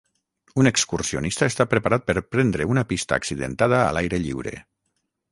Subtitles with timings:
[0.61, 4.55] Un excursionista està preparat per prendre una pista accidentada a l'aire lliure.